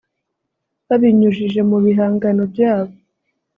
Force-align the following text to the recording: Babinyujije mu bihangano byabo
Babinyujije 0.87 1.59
mu 1.69 1.77
bihangano 1.85 2.43
byabo 2.51 2.93